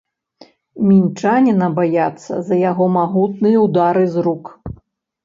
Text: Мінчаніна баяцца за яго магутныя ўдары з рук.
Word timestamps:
Мінчаніна 0.91 1.67
баяцца 1.79 2.33
за 2.47 2.55
яго 2.71 2.87
магутныя 2.97 3.57
ўдары 3.67 4.03
з 4.15 4.25
рук. 4.31 4.45